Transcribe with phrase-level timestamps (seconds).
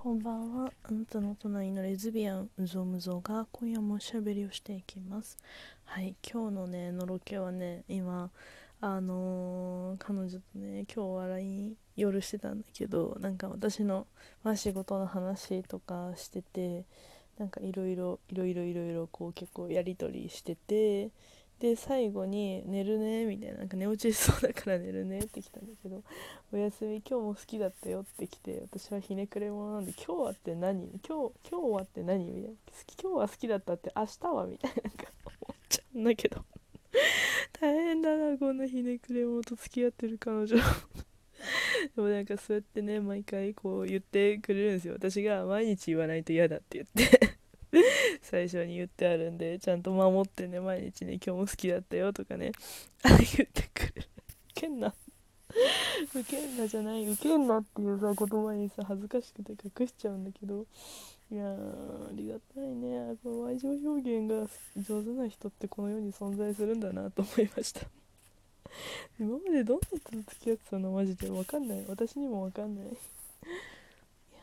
[0.00, 0.72] こんばんは。
[0.84, 5.36] あなたの隣のレズビアン、うぞむぞが今夜もおしゃべりをしていきます。
[5.86, 8.30] はい、今日のね、のろけはね、今、
[8.80, 14.06] あのー、彼女とね、今日笑い夜してたんだけど、なんか私の、
[14.44, 16.84] まあ、仕事の話とかしてて、
[17.36, 21.10] なんかいろいろ、いろいろいろいろこう結構やり取りしてて、
[21.60, 26.04] で最後に「寝るね」みたいななんか寝落ちしそうだから寝るねって来たんだけど
[26.52, 30.88] 「おやすみ今日も好きだったよ」って来て私はひねくれ者なんで「今日はって何？
[31.06, 32.48] 今日今日はって何?」みたいな
[33.02, 34.82] 「今日は好きだったって明日は?」みたいな。
[34.82, 36.44] なんか思っちゃうんだけど
[37.60, 40.56] 大変だなこんなひねくれ者と付き合ってる彼女。
[41.96, 44.94] でもなんかそうやってね毎回こう言ってくれるんですよ。
[44.94, 47.37] 私が毎日言わないと嫌だって言って。
[48.22, 52.52] 最初に言ってあるんでちゃんと守ってね毎日ね今日も好きだったよとかね
[53.04, 54.08] 言ってくれる。
[54.50, 54.94] ウケんな。
[56.14, 57.06] ウケんなじゃない。
[57.06, 60.66] ウケんなっていうさ言葉にさ恥ずかしくて隠しちゃうんだけど。
[61.30, 61.56] いやあ
[62.12, 63.14] りがたいね。
[63.22, 67.82] この愛情表現が上手な人ってこの世に存在するんだなと思いました。
[69.20, 70.92] 今までどんな人と付き合ってたの？
[70.92, 71.84] マジで分かんない。
[71.86, 72.96] 私にも分かんない。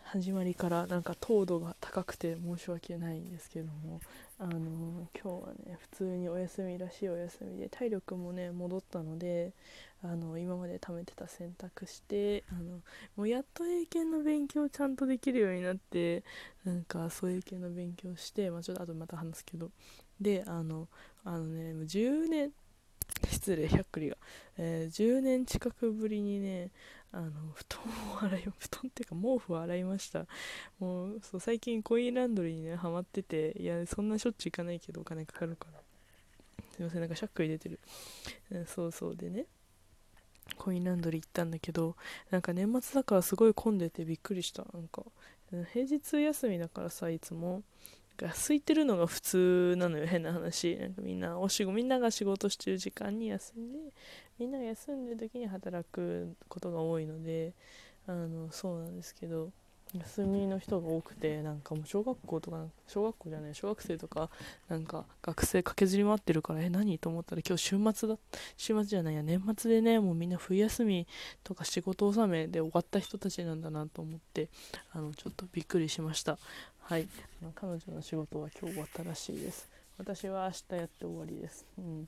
[0.05, 3.99] 始まりからなんか糖度が高くて申し訳ないんですけども
[4.39, 9.51] あの今日はね普通にお休みらしいお休みで体力もね戻ったので
[10.03, 12.79] あの今まで貯めてた選択してあの
[13.15, 16.23] もうやっと英検の勉強ちゃんとできるようになって
[16.63, 19.71] なんかそういう系の勉強して、まあ、ちょっとあとまた話すけど。
[20.21, 20.87] であの
[21.23, 22.51] あのねもう10年
[23.29, 24.17] 失礼100クリが、
[24.57, 26.71] えー、10年近くぶりにね
[27.11, 27.79] あの布団
[28.15, 30.25] を洗い 布団っていうか毛布を洗いました。
[30.79, 35.81] もうそう最近コインランドリーにねハマってていやそんなしょっちゅう行かないけどお金かかるから。
[36.75, 37.79] すいませんなんかしゃっくり出てる、
[38.51, 39.45] うん、そうそうでね。
[40.57, 41.95] コインランドリー行ったんだけど
[42.29, 45.03] なんか年末だからすごい混んでてびっくりしたなんか。
[45.71, 47.63] 平日休みだからさいつも。
[48.17, 50.05] が空いてるのが普通なのよ。
[50.05, 50.75] 変な話。
[50.77, 53.79] なんかみんなお仕事みんなが仕事してる時間に休んで
[54.39, 57.53] みんなが休んでる時に働くことが多いので
[58.07, 59.51] あのそうなんですけど
[59.93, 64.29] 休みの人が多くてなんかもう小学校とか小学校じゃない小学生とか
[64.67, 68.17] なんか学生駆けずり回ってるからえ何と思ったら今日週末だ
[68.57, 71.07] 週末じゃないや年末でねもうみんな冬休み
[71.43, 74.49] とか仕事納めで終わった人たちなんだなと思って
[74.91, 76.37] あのちょっとびっくりしました。
[76.87, 77.07] はい。
[77.55, 79.67] 彼女の仕事は今日終わったらしいです。
[79.97, 81.65] 私は明日やって終わりです。
[81.79, 82.07] うん。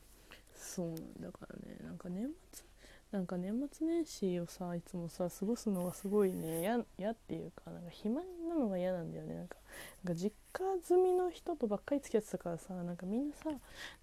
[0.56, 2.64] そうなんだからねなんか年末
[3.12, 6.62] なんか年末年始をさいつもさ過ごすのがすごいね
[6.98, 9.36] 嫌っていうかなんか暇なのが嫌なんだよね。
[9.36, 9.56] なんか
[10.04, 13.50] なんか実家住みの人とばっかり付き合ってたからさなんかみんなさ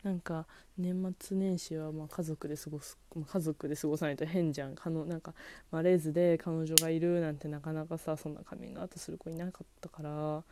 [0.02, 0.46] なんか
[0.78, 4.74] 年末年始はま家族で過ごす、まあ、家族で過ごさないと変じゃん。
[4.74, 5.34] かのなんか、
[5.70, 10.42] まあ、レーズで彼女がいるなんてなかなかさそんなカミングアウトする子いなかったから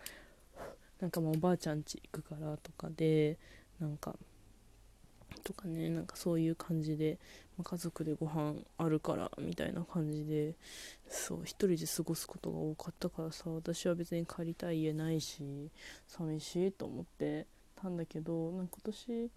[1.00, 3.38] なんかもうおばあちゃん家行くからとかで
[3.80, 4.14] なんか
[5.42, 7.18] とかねなんかそういう感じで、
[7.62, 10.54] 家族でご飯あるからみたいな感じで
[11.08, 15.70] そう一人で過ごすことが多かったからさ私は別に帰りたい家ないし
[16.06, 17.46] 寂しいと思って
[17.80, 19.30] たんだけどなんか今年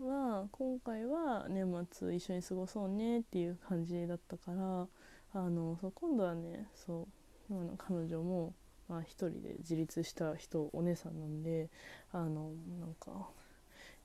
[0.00, 4.86] は今回は年末一緒に過ごそうねっていう感じだったから
[5.34, 7.06] あのそう今度はねそ
[7.50, 8.54] う彼女も
[8.88, 11.68] まあ、一人で自立した人お姉さんなんで
[12.12, 13.28] あのなんか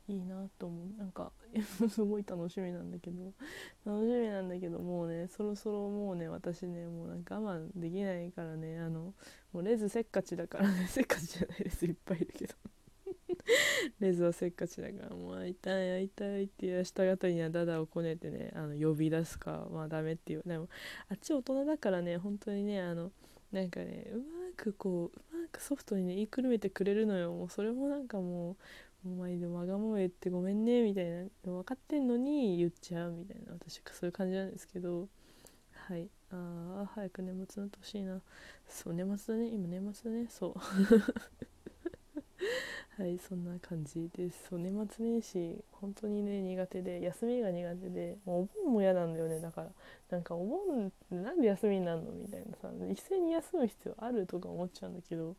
[0.08, 1.00] いいなと思う。
[1.00, 1.32] なんか
[1.90, 3.34] すごい楽しみなんだけど。
[3.86, 9.14] 楽しみなんだけどもうねそろそろもうね私ねもうなんか我慢できないからねあの
[9.52, 10.88] もうレズせっかちだからね。
[10.90, 11.86] せっかちじゃないです。
[11.86, 12.56] いっぱいいるけど。
[14.00, 20.44] レズはせっかちだからもう会いたい会いたいって明日方にはダダをこねてねあの呼び出すかまあダメっていう。
[20.46, 20.68] でも
[21.10, 23.12] あっち大人だからね本当にねあの
[23.52, 24.24] なんかねうま
[24.56, 27.34] くこううまくソフトにね言いくるめてくれるのよ。
[27.34, 28.58] もうそれもなんかもう
[29.06, 35.08] お前でわがまま言ってごめんねみたいな分かってんのに言っちゃうみたいな私そういう感じなんですけど。
[35.74, 36.08] はい。
[36.32, 38.22] ああ早く年末になってほしいな。
[38.68, 39.50] そう年末だね。
[39.50, 40.28] 今年末だね。
[40.30, 40.54] そう。
[43.02, 44.50] はいそんな感じです。
[44.50, 49.40] そう年末年始本当にね苦手で休みが苦手でもうお盆も嫌なんだよね。
[49.40, 49.72] だから
[50.10, 52.12] なんかお盆なんで休みになるの？
[52.12, 54.28] みたいなさ一斉に休む必要ある？
[54.28, 55.36] とか思っちゃうんだけど。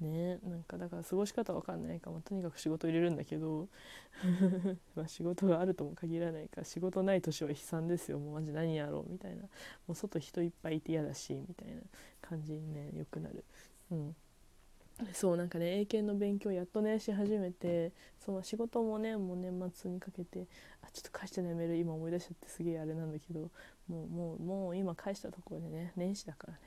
[0.00, 3.68] ねなんかだから過ごし方わかんないかもとにかく仕事入れるんだけど
[4.94, 8.18] まあ仕事があるとも限らないから仕事ない年は悲惨ですよ。
[8.18, 9.42] もうマジ何やろうみたいな。
[9.42, 9.48] も
[9.90, 11.82] う外人いっぱいいて嫌だしみたいな
[12.20, 13.44] 感じにねよくなる。
[13.90, 14.16] うん。
[15.12, 20.46] そうなんかね英検の勉強やっとねし始めてその仕事もねもう年末にかけて
[20.82, 23.50] あちょっと返してねメール今思い出しちゃってすげえあれなんだけど
[23.88, 26.58] もうもうもう今返したところでね年始だからね。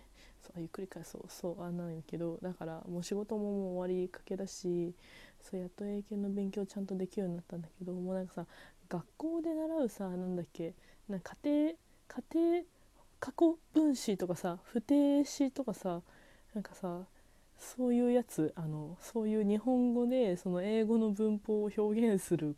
[0.41, 4.93] そうゆっくり返そうそうあなんやけどだからもう仕事ももう終わりかけだし
[5.41, 8.45] そうやっと英検の勉強ちゃんとできるようになったんだけどもうなんかさ
[8.89, 10.73] 学校で習うさなんだっけ
[11.07, 11.73] なんか家
[12.09, 12.63] 庭家庭
[13.19, 16.01] 過去分詞とかさ不定詞とかさ
[16.53, 17.01] なんかさ
[17.57, 21.81] そういうやつあのそういう日本語でその英語の文法を表
[22.13, 22.55] 現する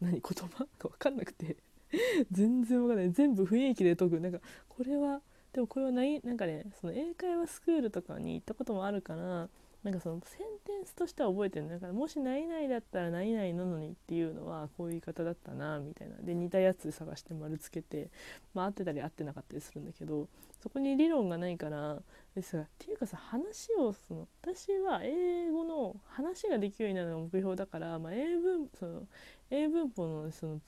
[0.00, 0.64] 何言葉？
[0.78, 1.56] か分かんなくて。
[2.30, 3.12] 全然分かんない。
[3.12, 4.20] 全部雰囲気で解く。
[4.20, 5.20] なんかこれは
[5.52, 9.48] でもこれはないなんかねその英会話スクールとかに行ったこともあるから
[9.82, 16.16] なんかそのセンテンスとしては覚えてるだからもし何々だったら何々なのにっていうのはこういう言い方だったなみたいな。
[16.20, 18.10] で似たやつ探して丸つけて、
[18.52, 20.28] まあ、合ってたり合ってなかったりするんだけど
[20.62, 21.96] そこに理論がないから
[22.34, 29.02] ですがっていうかさ話をその私は英語の話ができるようになるのが目標だから、まあ、英文その
[29.50, 30.60] 英文法のその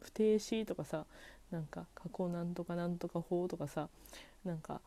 [0.00, 1.04] 不定詞とかさ
[1.50, 3.88] なんか過去なんとかなんとか法とかさ
[4.44, 4.80] なんか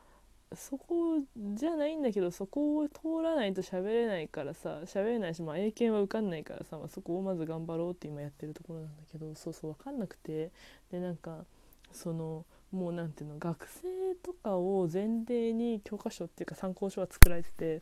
[0.55, 1.19] そこ
[1.53, 10.51] じゃないんだけどそこを通らないと喋れないからさ喋れないし、まあ、英検は受かんないからさ、まあ、そこをまず頑張ろうって今やってるところなんだけどそうそう分かんなくて。
[10.91, 11.45] でなんか
[11.91, 17.81] そのもう何ていうの学生とかを前提に教科書っていうか参考書は作られてて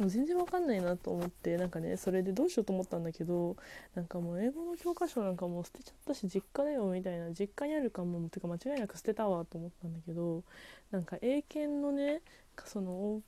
[0.00, 3.56] もう全然わかんないなと思ってなんかねそれでどうしようと思ったんだけど
[3.94, 10.42] なんかもう英語の教科書なんかもう捨てちゃったし実家だよみたいな実家にあるかもっていうか間違いなく捨てたわと思ったんだけど
[10.90, 12.22] なんか英検のね
[12.64, 13.20] その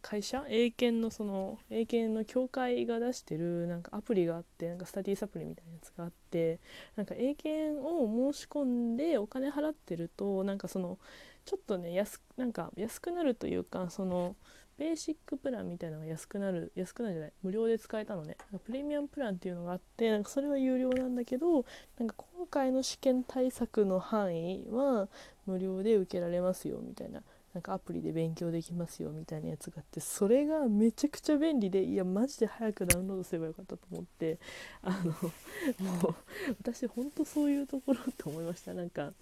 [0.00, 6.60] 会社英検のその英検の協会が出してるなんかアプリがあってなんかスタディサプリみたいなやつがあって
[6.96, 10.98] なんか英検を申し込んでお金払ってるとなんかその
[11.44, 14.36] ちょっとね安なんか安くなるというかその
[14.78, 18.36] ベーシックプランみたいなのが安くなる安くなるじゃない無料で使えたのね。
[18.64, 21.64] プレミアムプランっていうのがあってなんかそれは有料なんだけど
[21.98, 25.08] なんか今回の試験対策の範囲は
[25.46, 27.22] 無料で受けられますよみたいな。
[27.54, 34.38] なんかアプリで勉強できますよみたいなやつがあってそれがめちゃくちゃ便利でいやマジで早くダウンロードすればよかったと思って
[34.82, 36.14] あのもう
[36.62, 38.72] 私ほんとそういうところって思いました。
[38.74, 39.12] なんか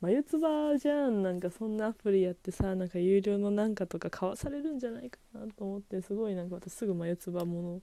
[0.00, 1.22] 眉唾じゃん。
[1.22, 7.80] なんかそんなアプリやってさなんか有料のなんかとか買わされるんじゃないかなと思ってすごいなんか私すぐ眉唾もの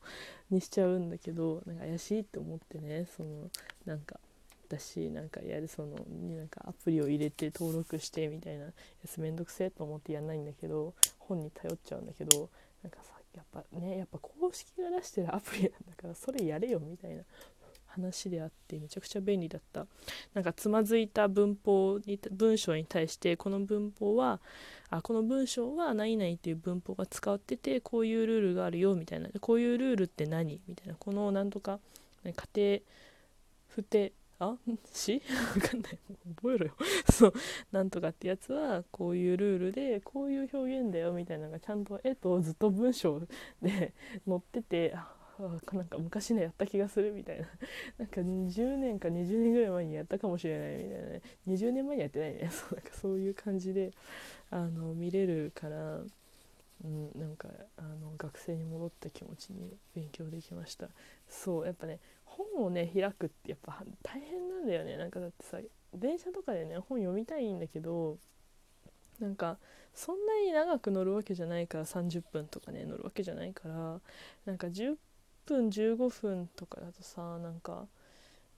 [0.49, 3.49] にしちゃうんだけどなんか怪しいって思ってねその
[3.85, 4.19] なんか
[4.67, 5.97] だしなんかやるその
[6.37, 8.71] なんかアプリを入れて登録してみたいなや
[9.07, 12.49] つめんどくせえと思ってやんないんだけど本に頼っちゃうんだけど
[12.83, 17.23] なんかさやっぱねやっぱ公式が出してるアプリなんだからそれやれよみたいな
[17.95, 19.87] 話であってめちゃくちゃ便利だった。
[20.33, 24.41] なんかつまずいた文法に文章に対してこの文法は
[24.89, 29.29] あこの文章は何々っていう文法が使っててこういうルールがあるよみたいな。
[29.39, 30.95] こういうルールって何みたいな。
[30.95, 31.79] このなんとか
[32.23, 32.79] 家庭
[33.67, 34.57] 不定あ？
[34.93, 35.21] し？
[35.55, 35.99] わかんない。
[36.35, 36.73] 覚えろよ。
[37.11, 37.33] そう。
[37.71, 43.19] なんとかってやつはこういうルールでこういう表現だよみたいなのがちゃんと絵とずっと文章
[43.61, 43.93] で
[44.27, 45.15] 載っててあ
[45.73, 47.47] なんか昔ねやった気がするみたいな。
[47.97, 51.21] なんか10年か20年ぐらい前にやったかもしれないみたいなね。
[51.47, 52.49] 20年前にやってないね。
[52.51, 53.91] そうなんかそういう感じで
[54.49, 56.01] あの見れるから。
[56.83, 60.89] うん、なんかあの学生に戻った気持ちに勉強できました。
[61.27, 64.97] そうやっぱね本をね開くってやっぱ大変なんだよね。
[64.97, 65.57] なんかだってさ
[65.93, 68.17] 電車とかでね本読みたいんだけど
[69.19, 69.57] なんか
[69.93, 74.01] そんなに長く乗るわけじゃないから30分とかね乗るわけじゃないから
[74.45, 74.95] なんか10
[75.45, 77.87] 分15分とかだとさなんか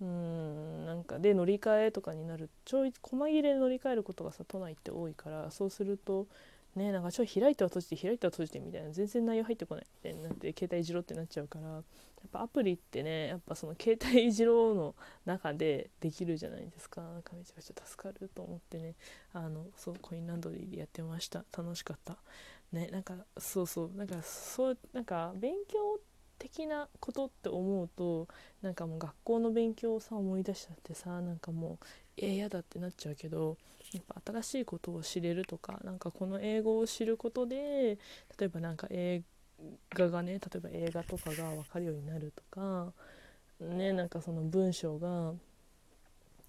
[0.02, 2.50] うーんなんかで乗り換えとかになる。
[2.66, 6.28] ちょい細切れで乗り換えることがさ都内って多いからそうすると
[6.76, 14.96] ねなんかちょい開いては閉じて開いては閉じてみたいな全然内容入ってこないみたいになって携帯いじろうってなっちゃうからやっぱアプリってねやっぱその携帯いじろうの
[15.26, 17.02] 中でできるじゃないですか。
[17.02, 18.96] なんかめちゃくちゃ助かると思ってね。
[19.34, 21.46] あのそうコインランドリーでやってました。
[21.56, 22.18] 楽しかった。
[22.72, 23.92] ねなんかそうそう。
[23.96, 26.00] なんかそうなんか勉強
[26.40, 28.28] 的なことって思うと
[28.62, 31.86] なんかもう学校の勉強をさ思い出しちゃってさなんかもう
[32.18, 33.58] え嫌だってなっちゃうけど
[33.94, 37.98] やっぱ新しいことを知れるとかなんかこの英語を知ることで
[38.38, 39.22] 例えばなんか映
[39.92, 42.92] 画がね例えば映画とかが分かるようになるとか
[43.62, 45.34] ねなんかその文章が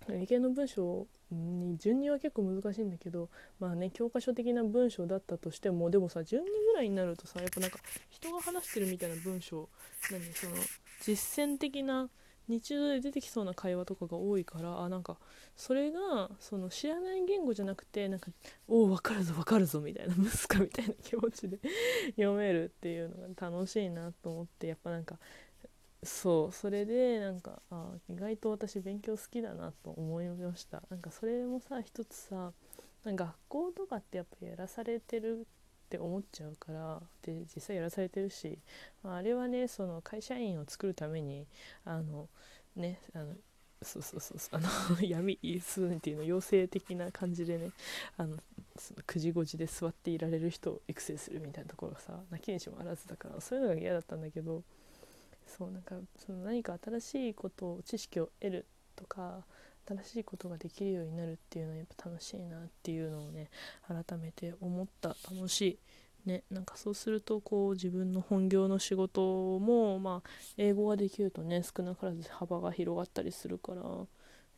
[0.09, 3.29] 理系の文章に順には結構難しいんだけど
[3.61, 9.69] まあね教科書的な文章だったとしてもでもさ順にぐらいになるとさやっぱなんか人が話してるみたいな文章
[10.11, 10.57] 何その
[11.03, 12.09] 実践的な
[12.49, 15.19] 日常で出てきそうな会話とかが多いからあなんか
[15.57, 18.31] それがその知らない言語じゃなくてなんか
[18.67, 21.59] 「おお分かるぞ分かるぞ」みたいな息子みたいな気持ちで
[22.17, 25.19] 読めるっていうのが楽しいなと思ってやっぱなんか
[26.03, 30.83] そうそれでなんかあ意外と私勉強好きだなと思いました。
[30.91, 32.53] なんかそれもさ一つさ
[33.05, 35.47] 学校とかってやっぱやらされてる
[35.89, 38.59] って思っちゃうからで実際やらされてるし、
[39.03, 41.47] まあ、あれはねその会社員を作るために
[41.87, 42.29] あの
[42.77, 43.33] ねあの
[43.81, 47.71] そうそうそうそうあの 闇数っていうの妖精的な感じでね
[48.19, 48.37] あの
[48.77, 54.63] その9時5時で座っていられる人を育成するみたいなところがさ泣きにしもあらずだからそういうのが嫌だったんだけど
[55.47, 59.47] そうなんかその何か新しいことを知識を得るとか
[59.89, 63.49] 新しいことができるようになるっていうのはやっぱ楽しいなっていうのをね
[63.87, 65.17] 改めて思った。
[65.31, 65.79] 楽しい。
[66.27, 73.83] ねなんかそうするとこう自分の本業の仕事もまあ英語ができるとね少なからず幅が広がったりするから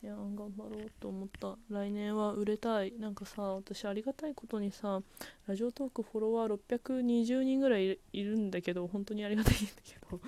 [0.03, 1.55] いや頑張ろうと思った。
[1.69, 2.93] 来年は売れたい。
[2.99, 5.01] なんかさ私ありがたいことにさ
[5.47, 10.19] ラジオトークフォロワー620人ぐらいいるんだけど本当にありがたいんだけど。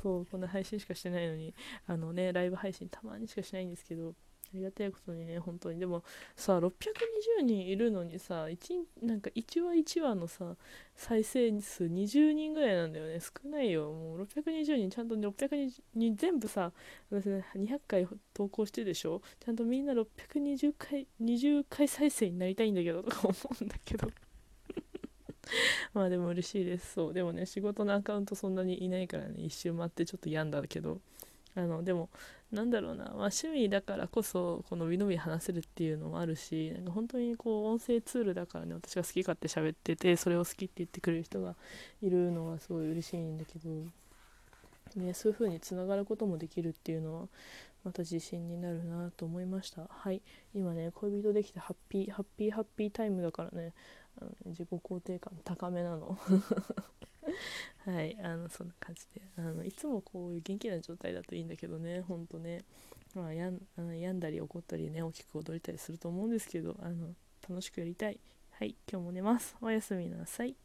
[0.00, 1.52] そうこんな配信しかしてないのに。
[1.88, 4.14] あのねライブ配信たまにしかしないんですけど。
[4.54, 5.78] りがたいことにね本当に。
[5.78, 6.02] でも
[6.36, 8.56] さ620人いるのにさ 1,
[9.02, 10.56] なんか1話1話のさ
[10.94, 13.20] 再生数20人ぐらいなんだよね。
[13.20, 13.92] 少ないよ。
[13.92, 16.72] もう620人ちゃんと620人全部さ
[17.10, 19.22] 私、ね、200回投稿してでしょ。
[19.44, 24.08] ちゃんとみんな620回20回再生になりたいんだけどとか思うんだけど。
[25.94, 26.94] まあでも嬉しいです。
[26.94, 27.14] そう。
[27.14, 31.00] でもね仕事のアカウントそんなにいないからね一周回ってちょっと病んだけど。
[31.58, 32.08] あのでも
[32.52, 41.56] なんだろうな、まあ、趣味だからこそこのびのび話せるっていうのもあるしなんか本当にこう音声ツールだからね私が好き勝手喋っててそれを好きって言ってくれる人が
[42.00, 43.70] いるのはすごい嬉しいんだけど、
[45.02, 47.28] ね、そういう風につながることもできるっていうのは
[47.84, 49.82] また自信になるなと思いました。
[49.88, 50.20] はい。
[50.54, 53.72] 今ね恋人できてハッピーハッピーハッピータイムだからね
[54.46, 56.18] 自己肯定感高めなの。
[57.84, 59.22] はいあのそんな感じで。
[59.36, 62.64] あのいつもこういう元気な状態だといいんだけどねほんとね。
[63.14, 67.14] まあやんあの病んだり怒ったりね大きく踊りたりすると思うんですけどあの
[67.48, 68.20] 楽しくやりたい。
[68.50, 69.56] はい今日も寝ます。
[69.60, 70.56] おやすみなさい。